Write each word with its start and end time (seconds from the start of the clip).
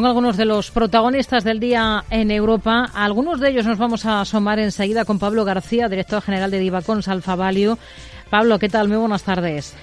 Algunos 0.00 0.36
de 0.36 0.44
los 0.44 0.70
protagonistas 0.70 1.42
del 1.42 1.58
día 1.58 2.04
en 2.08 2.30
Europa, 2.30 2.88
algunos 2.94 3.40
de 3.40 3.50
ellos 3.50 3.66
nos 3.66 3.78
vamos 3.78 4.06
a 4.06 4.20
asomar 4.20 4.60
enseguida 4.60 5.04
con 5.04 5.18
Pablo 5.18 5.44
García, 5.44 5.88
director 5.88 6.22
general 6.22 6.52
de 6.52 6.60
Divacons 6.60 7.08
Alfa. 7.08 7.36
Pablo, 8.30 8.58
¿qué 8.60 8.68
tal? 8.68 8.86
Muy 8.86 8.98
buenas 8.98 9.24
tardes. 9.24 9.74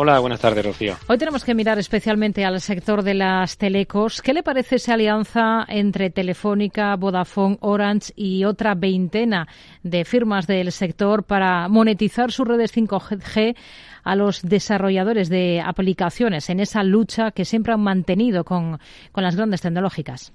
Hola, 0.00 0.20
buenas 0.20 0.38
tardes, 0.38 0.64
Rocío. 0.64 0.94
Hoy 1.08 1.18
tenemos 1.18 1.44
que 1.44 1.56
mirar 1.56 1.76
especialmente 1.80 2.44
al 2.44 2.60
sector 2.60 3.02
de 3.02 3.14
las 3.14 3.58
telecos. 3.58 4.22
¿Qué 4.22 4.32
le 4.32 4.44
parece 4.44 4.76
esa 4.76 4.94
alianza 4.94 5.64
entre 5.66 6.10
Telefónica, 6.10 6.94
Vodafone, 6.94 7.58
Orange 7.62 8.12
y 8.14 8.44
otra 8.44 8.76
veintena 8.76 9.48
de 9.82 10.04
firmas 10.04 10.46
del 10.46 10.70
sector 10.70 11.24
para 11.24 11.66
monetizar 11.66 12.30
sus 12.30 12.46
redes 12.46 12.76
5G 12.76 13.56
a 14.04 14.14
los 14.14 14.40
desarrolladores 14.42 15.28
de 15.30 15.60
aplicaciones 15.66 16.48
en 16.48 16.60
esa 16.60 16.84
lucha 16.84 17.32
que 17.32 17.44
siempre 17.44 17.72
han 17.72 17.80
mantenido 17.80 18.44
con, 18.44 18.78
con 19.10 19.24
las 19.24 19.34
grandes 19.34 19.62
tecnológicas? 19.62 20.32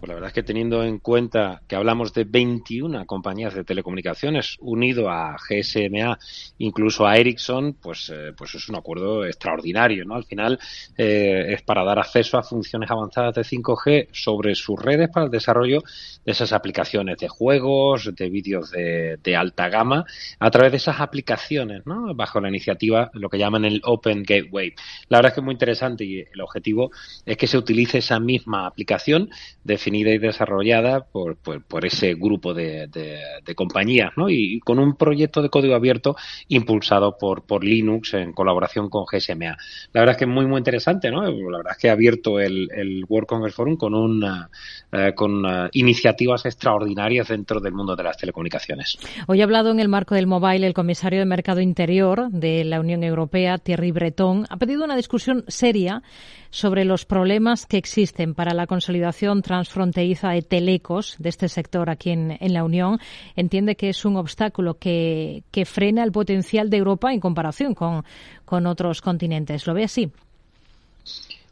Pues 0.00 0.08
la 0.08 0.14
verdad 0.14 0.28
es 0.28 0.34
que 0.34 0.42
teniendo 0.42 0.82
en 0.82 0.98
cuenta 0.98 1.60
que 1.68 1.76
hablamos 1.76 2.14
de 2.14 2.24
21 2.24 3.04
compañías 3.04 3.52
de 3.52 3.64
telecomunicaciones 3.64 4.56
unido 4.60 5.10
a 5.10 5.36
GSMA, 5.36 6.18
incluso 6.56 7.06
a 7.06 7.18
Ericsson, 7.18 7.74
pues, 7.74 8.08
eh, 8.08 8.32
pues 8.34 8.54
es 8.54 8.66
un 8.70 8.76
acuerdo 8.76 9.26
extraordinario, 9.26 10.06
¿no? 10.06 10.14
Al 10.14 10.24
final 10.24 10.58
eh, 10.96 11.48
es 11.50 11.60
para 11.60 11.84
dar 11.84 11.98
acceso 11.98 12.38
a 12.38 12.42
funciones 12.42 12.90
avanzadas 12.90 13.34
de 13.34 13.42
5G 13.42 14.08
sobre 14.10 14.54
sus 14.54 14.80
redes 14.80 15.10
para 15.10 15.26
el 15.26 15.30
desarrollo 15.30 15.82
de 16.24 16.32
esas 16.32 16.54
aplicaciones 16.54 17.18
de 17.18 17.28
juegos, 17.28 18.10
de 18.16 18.30
vídeos 18.30 18.70
de, 18.70 19.18
de 19.22 19.36
alta 19.36 19.68
gama, 19.68 20.06
a 20.38 20.50
través 20.50 20.72
de 20.72 20.78
esas 20.78 20.98
aplicaciones, 21.00 21.84
¿no? 21.84 22.14
Bajo 22.14 22.40
la 22.40 22.48
iniciativa, 22.48 23.10
lo 23.12 23.28
que 23.28 23.36
llaman 23.36 23.66
el 23.66 23.82
Open 23.84 24.22
Gateway. 24.22 24.72
La 25.10 25.18
verdad 25.18 25.32
es 25.32 25.34
que 25.34 25.40
es 25.40 25.44
muy 25.44 25.52
interesante 25.52 26.04
y 26.04 26.20
el 26.20 26.40
objetivo 26.40 26.90
es 27.26 27.36
que 27.36 27.46
se 27.46 27.58
utilice 27.58 27.98
esa 27.98 28.18
misma 28.18 28.66
aplicación 28.66 29.28
de 29.62 29.76
definida 29.90 30.10
y 30.14 30.18
desarrollada 30.18 31.00
por, 31.00 31.36
por, 31.36 31.84
ese 31.84 32.14
grupo 32.14 32.54
de, 32.54 32.86
de, 32.86 33.54
compañías, 33.54 34.12
¿no? 34.16 34.30
Y, 34.30 34.60
con 34.60 34.78
un 34.78 34.94
proyecto 34.94 35.42
de 35.42 35.48
código 35.48 35.74
abierto 35.74 36.16
impulsado 36.48 37.18
por, 37.18 37.42
por 37.42 37.64
Linux 37.64 38.14
en 38.14 38.32
colaboración 38.32 38.88
con 38.88 39.04
GSMA. 39.04 39.56
La 39.92 40.00
verdad 40.00 40.12
es 40.12 40.16
que 40.18 40.24
es 40.24 40.30
muy, 40.30 40.46
muy 40.46 40.58
interesante, 40.58 41.10
¿no? 41.10 41.22
La 41.22 41.58
verdad 41.58 41.72
es 41.72 41.78
que 41.78 41.90
ha 41.90 41.92
abierto 41.92 42.38
el, 42.38 42.68
el 42.72 43.04
World 43.08 43.26
Congress 43.26 43.54
Forum 43.54 43.76
con, 43.76 43.94
una, 43.94 44.48
eh, 44.92 45.12
con 45.14 45.42
iniciativas 45.72 46.46
extraordinarias 46.46 47.28
dentro 47.28 47.60
del 47.60 47.72
mundo 47.72 47.96
de 47.96 48.04
las 48.04 48.16
telecomunicaciones. 48.16 48.98
Hoy 49.26 49.40
ha 49.40 49.44
hablado 49.44 49.70
en 49.70 49.80
el 49.80 49.88
marco 49.88 50.14
del 50.14 50.28
mobile 50.28 50.66
el 50.66 50.74
comisario 50.74 51.18
de 51.18 51.26
Mercado 51.26 51.60
Interior 51.60 52.30
de 52.30 52.64
la 52.64 52.78
Unión 52.78 53.02
Europea, 53.02 53.58
Thierry 53.58 53.90
Breton, 53.90 54.46
ha 54.48 54.56
pedido 54.56 54.84
una 54.84 54.96
discusión 54.96 55.44
seria 55.48 56.02
sobre 56.50 56.84
los 56.84 57.04
problemas 57.04 57.66
que 57.66 57.76
existen 57.76 58.34
para 58.34 58.54
la 58.54 58.66
consolidación 58.66 59.42
transfronteriza 59.42 60.30
de 60.30 60.42
telecos 60.42 61.16
de 61.18 61.28
este 61.28 61.48
sector 61.48 61.90
aquí 61.90 62.10
en, 62.10 62.38
la 62.40 62.64
Unión. 62.64 62.98
Entiende 63.36 63.76
que 63.76 63.88
es 63.88 64.04
un 64.04 64.16
obstáculo 64.16 64.74
que, 64.74 65.44
que, 65.50 65.64
frena 65.64 66.02
el 66.02 66.12
potencial 66.12 66.70
de 66.70 66.78
Europa 66.78 67.12
en 67.12 67.20
comparación 67.20 67.74
con, 67.74 68.04
con 68.44 68.66
otros 68.66 69.00
continentes. 69.00 69.66
¿Lo 69.66 69.74
ve 69.74 69.84
así? 69.84 70.10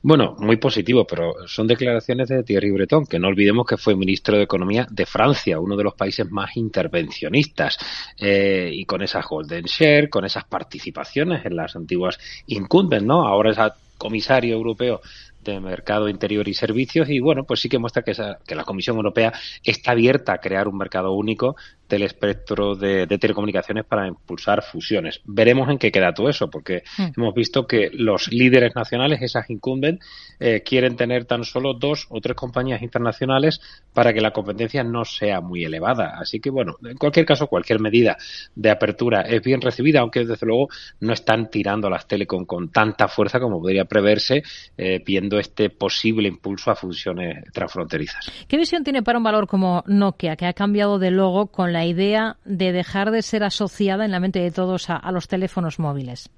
Bueno, 0.00 0.36
muy 0.38 0.56
positivo, 0.58 1.04
pero 1.04 1.34
son 1.48 1.66
declaraciones 1.66 2.28
de 2.28 2.44
Thierry 2.44 2.70
Breton, 2.70 3.04
que 3.04 3.18
no 3.18 3.26
olvidemos 3.26 3.66
que 3.66 3.76
fue 3.76 3.96
ministro 3.96 4.36
de 4.36 4.44
Economía 4.44 4.86
de 4.88 5.06
Francia, 5.06 5.58
uno 5.58 5.76
de 5.76 5.82
los 5.82 5.94
países 5.94 6.30
más 6.30 6.56
intervencionistas, 6.56 7.76
eh, 8.16 8.70
y 8.72 8.84
con 8.84 9.02
esa 9.02 9.22
golden 9.22 9.64
share, 9.64 10.08
con 10.08 10.24
esas 10.24 10.44
participaciones 10.44 11.44
en 11.44 11.56
las 11.56 11.74
antiguas 11.74 12.16
incumbents, 12.46 13.04
¿no? 13.04 13.26
Ahora 13.26 13.50
esa 13.50 13.74
comisario 13.98 14.54
europeo 14.54 15.00
de 15.44 15.60
mercado 15.60 16.08
interior 16.08 16.48
y 16.48 16.54
servicios 16.54 17.08
y 17.08 17.20
bueno 17.20 17.44
pues 17.44 17.60
sí 17.60 17.68
que 17.68 17.78
muestra 17.78 18.02
que, 18.02 18.12
que 18.46 18.54
la 18.54 18.64
Comisión 18.64 18.96
Europea 18.96 19.32
está 19.62 19.92
abierta 19.92 20.34
a 20.34 20.38
crear 20.38 20.68
un 20.68 20.76
mercado 20.76 21.12
único 21.12 21.56
del 21.88 22.02
espectro 22.02 22.76
de, 22.76 23.06
telecomunicaciones 23.06 23.84
para 23.84 24.06
impulsar 24.06 24.62
fusiones. 24.62 25.20
Veremos 25.24 25.68
en 25.70 25.78
qué 25.78 25.90
queda 25.90 26.12
todo 26.12 26.28
eso, 26.28 26.50
porque 26.50 26.82
mm. 26.98 27.06
hemos 27.16 27.34
visto 27.34 27.66
que 27.66 27.90
los 27.92 28.28
líderes 28.30 28.74
nacionales, 28.76 29.22
esas 29.22 29.48
incumbent, 29.48 30.00
eh, 30.38 30.62
quieren 30.64 30.96
tener 30.96 31.24
tan 31.24 31.44
solo 31.44 31.74
dos 31.74 32.06
o 32.10 32.20
tres 32.20 32.36
compañías 32.36 32.82
internacionales 32.82 33.60
para 33.92 34.12
que 34.12 34.20
la 34.20 34.32
competencia 34.32 34.84
no 34.84 35.04
sea 35.04 35.40
muy 35.40 35.64
elevada. 35.64 36.18
Así 36.18 36.40
que, 36.40 36.50
bueno, 36.50 36.76
en 36.84 36.96
cualquier 36.96 37.24
caso, 37.24 37.46
cualquier 37.46 37.80
medida 37.80 38.16
de 38.54 38.70
apertura 38.70 39.22
es 39.22 39.42
bien 39.42 39.60
recibida, 39.60 40.00
aunque 40.00 40.24
desde 40.24 40.46
luego 40.46 40.68
no 41.00 41.12
están 41.12 41.50
tirando 41.50 41.88
las 41.88 42.06
telecom 42.06 42.44
con 42.44 42.70
tanta 42.70 43.08
fuerza 43.08 43.40
como 43.40 43.60
podría 43.60 43.86
preverse, 43.86 44.42
eh, 44.76 45.02
viendo 45.04 45.27
este 45.36 45.70
posible 45.70 46.28
impulso 46.28 46.70
a 46.70 46.74
fusiones 46.74 47.42
transfronterizas. 47.52 48.30
¿Qué 48.46 48.56
visión 48.56 48.84
tiene 48.84 49.02
para 49.02 49.18
un 49.18 49.24
valor 49.24 49.48
como 49.48 49.82
Nokia, 49.86 50.36
que 50.36 50.46
ha 50.46 50.52
cambiado 50.52 50.98
de 50.98 51.10
logo 51.10 51.48
con 51.48 51.72
la 51.72 51.78
la 51.78 51.86
idea 51.86 52.36
de 52.44 52.72
dejar 52.72 53.12
de 53.12 53.22
ser 53.22 53.44
asociada 53.44 54.04
en 54.04 54.10
la 54.10 54.18
mente 54.18 54.40
de 54.40 54.50
todos 54.50 54.90
a, 54.90 55.12
los 55.12 55.28
teléfonos 55.28 55.78
móviles? 55.78 56.28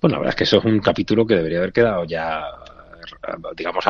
Bueno, 0.00 0.14
la 0.14 0.20
verdad 0.20 0.30
es 0.30 0.36
que 0.36 0.44
eso 0.44 0.58
es 0.58 0.64
un 0.64 0.78
capítulo 0.78 1.26
que 1.26 1.34
debería 1.34 1.58
haber 1.58 1.74
quedado 1.74 2.04
ya 2.04 2.42
digamos, 3.56 3.84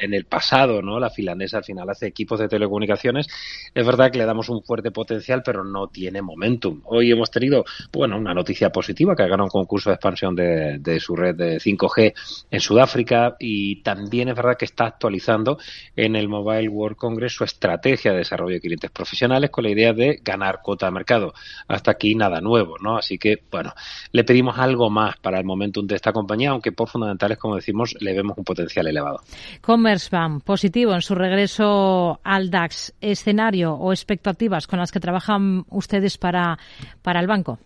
en 0.00 0.14
el 0.14 0.24
pasado, 0.24 0.82
¿no? 0.82 0.98
La 0.98 1.10
finlandesa 1.10 1.58
al 1.58 1.64
final 1.64 1.88
hace 1.90 2.06
equipos 2.06 2.38
de 2.38 2.48
telecomunicaciones. 2.48 3.26
Es 3.74 3.86
verdad 3.86 4.10
que 4.10 4.18
le 4.18 4.24
damos 4.24 4.48
un 4.48 4.62
fuerte 4.62 4.90
potencial, 4.90 5.42
pero 5.44 5.64
no 5.64 5.88
tiene 5.88 6.22
momentum. 6.22 6.82
Hoy 6.84 7.10
hemos 7.10 7.30
tenido, 7.30 7.64
bueno, 7.92 8.18
una 8.18 8.34
noticia 8.34 8.70
positiva, 8.70 9.14
que 9.16 9.22
ha 9.22 9.28
ganado 9.28 9.44
un 9.44 9.50
concurso 9.50 9.90
de 9.90 9.94
expansión 9.94 10.34
de, 10.34 10.78
de 10.78 11.00
su 11.00 11.16
red 11.16 11.34
de 11.34 11.58
5G 11.58 12.14
en 12.50 12.60
Sudáfrica 12.60 13.36
y 13.38 13.82
también 13.82 14.28
es 14.28 14.36
verdad 14.36 14.56
que 14.56 14.64
está 14.64 14.86
actualizando 14.86 15.58
en 15.96 16.16
el 16.16 16.28
Mobile 16.28 16.68
World 16.68 16.96
Congress 16.96 17.32
su 17.32 17.44
estrategia 17.44 18.12
de 18.12 18.18
desarrollo 18.18 18.54
de 18.54 18.60
clientes 18.60 18.90
profesionales 18.90 19.50
con 19.50 19.64
la 19.64 19.70
idea 19.70 19.92
de 19.92 20.20
ganar 20.22 20.60
cuota 20.62 20.86
de 20.86 20.92
mercado. 20.92 21.34
Hasta 21.66 21.92
aquí 21.92 22.14
nada 22.14 22.40
nuevo, 22.40 22.76
¿no? 22.78 22.96
Así 22.96 23.18
que, 23.18 23.42
bueno, 23.50 23.72
le 24.12 24.24
pedimos 24.24 24.58
algo 24.58 24.90
más 24.90 25.16
para 25.18 25.38
el 25.38 25.44
momentum 25.44 25.86
de 25.86 25.96
esta 25.96 26.12
compañía, 26.12 26.50
aunque 26.50 26.72
por 26.72 26.88
fundamentales, 26.88 27.38
como 27.38 27.56
decimos, 27.56 27.96
le 28.00 28.14
vemos 28.14 28.36
un 28.36 28.44
potencial 28.44 28.57
elevado. 28.76 29.20
Commerzbank, 29.60 30.42
positivo 30.44 30.94
en 30.94 31.02
su 31.02 31.14
regreso 31.14 32.20
al 32.22 32.50
DAX. 32.50 32.94
¿Escenario 33.00 33.74
o 33.74 33.92
expectativas 33.92 34.66
con 34.66 34.78
las 34.78 34.92
que 34.92 35.00
trabajan 35.00 35.64
ustedes 35.70 36.18
para, 36.18 36.58
para 37.02 37.20
el 37.20 37.26
banco? 37.26 37.58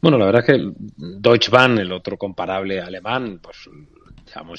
Bueno, 0.00 0.18
la 0.18 0.26
verdad 0.26 0.44
es 0.46 0.56
que 0.56 0.72
Deutsche 0.96 1.50
Bank, 1.50 1.78
el 1.78 1.92
otro 1.92 2.16
comparable 2.16 2.80
alemán, 2.80 3.40
pues 3.42 3.68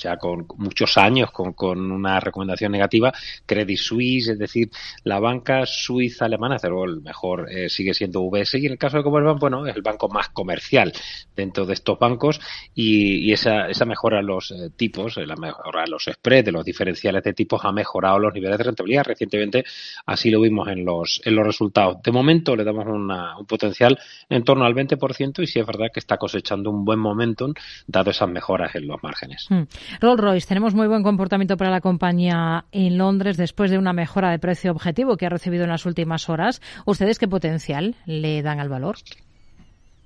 ya 0.02 0.18
con 0.18 0.46
muchos 0.58 0.98
años 0.98 1.32
con, 1.32 1.54
con, 1.54 1.92
una 1.92 2.20
recomendación 2.20 2.72
negativa, 2.72 3.14
Credit 3.46 3.78
Suisse, 3.78 4.30
es 4.30 4.40
decir, 4.40 4.70
la 5.04 5.20
banca 5.20 5.66
suiza 5.66 6.26
alemana, 6.26 6.58
pero 6.62 6.84
el 6.86 7.02
mejor 7.02 7.50
eh, 7.52 7.70
sigue 7.70 7.94
siendo 7.94 8.22
UBS 8.22 8.56
y 8.56 8.66
en 8.66 8.74
el 8.74 8.78
caso 8.78 8.98
de 8.98 9.04
Commerzbank, 9.04 9.40
bueno, 9.40 9.66
es 9.68 9.76
el 9.76 9.82
banco 9.82 10.10
más 10.10 10.30
comercial 10.30 10.92
dentro 11.36 11.66
de 11.66 11.74
estos 11.74 11.98
bancos 11.98 12.40
y, 12.76 13.30
y 13.30 13.34
esa, 13.34 13.68
esa 13.68 13.86
mejora 13.86 14.20
en 14.20 14.28
los 14.28 14.52
eh, 14.52 14.70
tipos, 14.76 15.18
eh, 15.18 15.26
la 15.26 15.36
mejora 15.36 15.84
en 15.86 15.92
los 15.92 16.06
spreads, 16.12 16.46
de 16.46 16.52
los 16.52 16.66
diferenciales 16.66 17.24
de 17.24 17.34
tipos 17.34 17.64
ha 17.64 17.72
mejorado 17.72 18.20
los 18.20 18.34
niveles 18.34 18.58
de 18.58 18.64
rentabilidad 18.64 19.04
recientemente, 19.06 19.64
así 20.06 20.30
lo 20.30 20.42
vimos 20.42 20.68
en 20.68 20.86
los, 20.86 21.22
en 21.26 21.36
los 21.36 21.46
resultados. 21.46 22.02
De 22.04 22.12
momento 22.12 22.56
le 22.56 22.64
damos 22.64 22.86
una, 22.88 23.38
un 23.38 23.46
potencial 23.46 23.98
en 24.30 24.44
torno 24.44 24.66
al 24.66 24.74
20% 24.74 25.44
y 25.44 25.48
sí 25.48 25.60
es 25.60 25.66
verdad 25.66 25.88
que 25.94 26.00
está 26.00 26.18
cosechando 26.18 26.70
un 26.70 26.86
buen 26.86 27.00
momentum 27.00 27.54
dado 27.88 28.12
esas 28.12 28.30
mejoras 28.30 28.76
en 28.76 28.88
los 28.88 29.02
márgenes. 29.04 29.48
Mm. 29.50 29.64
Rolls 30.00 30.22
Royce, 30.22 30.48
tenemos 30.48 30.74
muy 30.74 30.88
buen 30.88 31.04
comportamiento 31.04 31.58
para 31.58 31.72
la 31.72 31.82
compañía 31.82 32.66
en 32.72 32.98
Londres 32.98 33.38
después 33.38 33.72
de 33.72 33.78
una 33.78 33.94
mejora 33.94 34.32
de 34.32 34.40
precio 34.40 34.72
objetivo 34.72 35.18
que 35.18 35.26
ha 35.26 35.30
recibido 35.30 35.64
en 35.64 35.70
las 35.70 35.86
últimas 35.86 36.30
horas. 36.30 36.62
¿Ustedes 36.86 37.20
qué 37.20 37.28
potencial 37.28 37.96
le 38.06 38.42
dan 38.42 38.60
al 38.60 38.70
valor? 38.70 38.98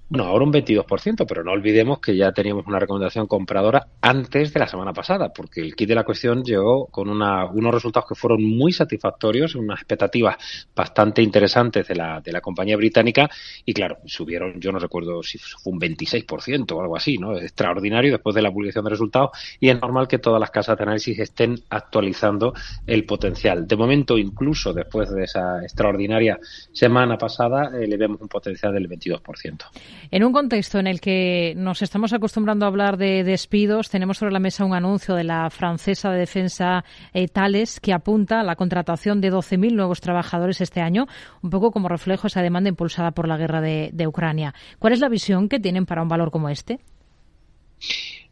Bueno, 0.09 0.27
ahora 0.27 0.45
un 0.45 0.53
22%, 0.53 1.25
pero 1.27 1.43
no 1.43 1.53
olvidemos 1.53 1.99
que 1.99 2.15
ya 2.15 2.31
teníamos 2.31 2.67
una 2.67 2.77
recomendación 2.77 3.25
compradora 3.25 3.87
antes 3.99 4.53
de 4.53 4.59
la 4.59 4.67
semana 4.67 4.93
pasada, 4.93 5.33
porque 5.33 5.61
el 5.61 5.75
kit 5.75 5.89
de 5.89 5.95
la 5.95 6.03
cuestión 6.03 6.43
llegó 6.43 6.85
con 6.87 7.09
una, 7.09 7.45
unos 7.45 7.73
resultados 7.73 8.09
que 8.09 8.13
fueron 8.13 8.43
muy 8.43 8.71
satisfactorios, 8.73 9.55
unas 9.55 9.79
expectativas 9.79 10.35
bastante 10.75 11.23
interesantes 11.23 11.87
de 11.87 11.95
la, 11.95 12.21
de 12.21 12.31
la 12.31 12.41
compañía 12.41 12.77
británica 12.77 13.27
y 13.65 13.73
claro, 13.73 13.97
subieron, 14.05 14.59
yo 14.59 14.71
no 14.71 14.77
recuerdo 14.77 15.23
si 15.23 15.39
fue 15.39 15.73
un 15.73 15.79
26% 15.79 16.73
o 16.73 16.81
algo 16.81 16.95
así, 16.95 17.17
¿no? 17.17 17.35
Extraordinario 17.35 18.11
después 18.11 18.35
de 18.35 18.43
la 18.43 18.51
publicación 18.51 18.83
de 18.83 18.91
resultados 18.91 19.31
y 19.59 19.69
es 19.69 19.81
normal 19.81 20.07
que 20.07 20.19
todas 20.19 20.39
las 20.39 20.51
casas 20.51 20.77
de 20.77 20.83
análisis 20.83 21.17
estén 21.17 21.55
actualizando 21.69 22.53
el 22.85 23.05
potencial. 23.05 23.65
De 23.65 23.75
momento, 23.75 24.17
incluso 24.17 24.73
después 24.73 25.09
de 25.09 25.23
esa 25.23 25.63
extraordinaria 25.63 26.37
semana 26.71 27.17
pasada, 27.17 27.71
eh, 27.75 27.87
le 27.87 27.97
vemos 27.97 28.21
un 28.21 28.27
potencial 28.27 28.73
del 28.73 28.87
22%. 28.87 29.63
En 30.11 30.23
un 30.23 30.33
contexto 30.33 30.79
en 30.79 30.87
el 30.87 31.01
que 31.01 31.53
nos 31.55 31.81
estamos 31.81 32.13
acostumbrando 32.13 32.65
a 32.65 32.69
hablar 32.69 32.97
de 32.97 33.23
despidos, 33.23 33.89
tenemos 33.89 34.17
sobre 34.17 34.33
la 34.33 34.39
mesa 34.39 34.65
un 34.65 34.73
anuncio 34.73 35.15
de 35.15 35.23
la 35.23 35.49
francesa 35.49 36.11
de 36.11 36.19
defensa 36.19 36.83
eh, 37.13 37.27
Thales 37.27 37.79
que 37.79 37.93
apunta 37.93 38.39
a 38.39 38.43
la 38.43 38.55
contratación 38.55 39.21
de 39.21 39.31
12.000 39.31 39.73
nuevos 39.73 40.01
trabajadores 40.01 40.61
este 40.61 40.81
año, 40.81 41.07
un 41.41 41.49
poco 41.49 41.71
como 41.71 41.89
reflejo 41.89 42.27
esa 42.27 42.41
demanda 42.41 42.69
impulsada 42.69 43.11
por 43.11 43.27
la 43.27 43.37
guerra 43.37 43.61
de, 43.61 43.89
de 43.93 44.07
Ucrania. 44.07 44.53
¿Cuál 44.79 44.93
es 44.93 44.99
la 44.99 45.09
visión 45.09 45.49
que 45.49 45.59
tienen 45.59 45.85
para 45.85 46.01
un 46.01 46.09
valor 46.09 46.31
como 46.31 46.49
este? 46.49 46.79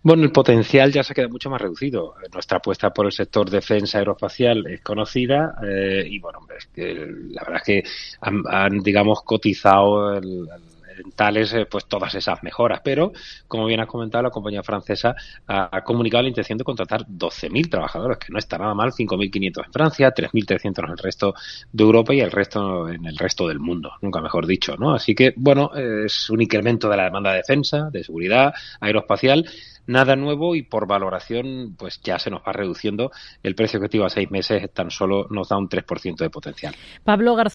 Bueno, 0.04 0.24
el 0.24 0.32
potencial 0.32 0.92
ya 0.92 1.04
se 1.04 1.14
queda 1.14 1.28
mucho 1.28 1.50
más 1.50 1.62
reducido. 1.62 2.16
Nuestra 2.34 2.58
apuesta 2.58 2.90
por 2.90 3.06
el 3.06 3.12
sector 3.12 3.50
defensa 3.50 4.00
aeroespacial 4.00 4.66
es 4.66 4.82
conocida 4.82 5.54
eh, 5.64 6.04
y, 6.10 6.18
bueno, 6.20 6.40
es 6.58 6.66
que 6.68 6.94
la 7.30 7.44
verdad 7.44 7.62
es 7.64 7.64
que 7.64 7.84
han, 8.22 8.80
digamos, 8.80 9.22
cotizado 9.22 10.16
el 10.16 10.48
tales 11.16 11.54
eh, 11.54 11.66
pues 11.70 11.86
todas 11.86 12.14
esas 12.16 12.42
mejoras. 12.44 12.82
Pero, 12.84 13.12
como 13.48 13.66
bien 13.66 13.80
has 13.80 13.88
comentado, 13.88 14.24
la 14.24 14.30
compañía 14.30 14.64
francesa 14.64 15.16
ha, 15.48 15.82
comunicado 15.84 16.24
la 16.24 16.30
intención 16.30 16.58
de 16.58 16.64
contratar 16.64 17.06
12.000 17.06 17.70
trabajadores, 17.70 18.18
que 18.18 18.32
no 18.32 18.40
está 18.40 18.58
nada 18.58 18.74
mal, 18.74 18.92
5.500 18.92 19.66
en 19.66 19.72
Francia, 19.72 20.14
3.300 20.14 20.84
en 20.84 20.92
el 20.92 20.98
resto 20.98 21.34
de 21.72 21.84
Europa 21.84 22.14
y 22.14 22.22
el 22.22 22.32
resto 22.32 22.90
en 22.90 23.06
el 23.06 23.18
resto 23.18 23.48
del 23.48 23.60
mundo, 23.60 23.92
nunca 24.02 24.22
mejor 24.22 24.46
dicho, 24.46 24.76
¿no? 24.78 24.94
Así 24.94 25.16
que, 25.16 25.34
bueno, 25.36 25.72
es 25.76 26.30
un 26.30 26.42
incremento 26.42 26.90
de 26.90 26.98
la 26.98 27.04
demanda 27.06 27.32
de 27.32 27.38
defensa, 27.38 27.90
de 27.92 28.04
seguridad 28.04 28.54
aeroespacial, 28.80 29.46
nada 29.88 30.16
nuevo 30.16 30.56
y 30.56 30.64
por 30.64 30.88
valoración 30.88 31.76
pues 31.78 32.02
ya 32.02 32.20
se 32.20 32.30
nos 32.30 32.42
va 32.42 32.54
reduciendo 32.54 33.12
el 33.44 33.56
precio 33.56 33.80
objetivo 33.80 34.06
a 34.06 34.10
seis 34.10 34.30
meses 34.32 34.72
tan 34.74 34.92
solo 34.92 35.28
nos 35.30 35.50
da 35.50 35.58
un 35.58 35.70
3% 35.70 36.18
de 36.18 36.30
potencial. 36.30 36.76
Pablo 37.04 37.36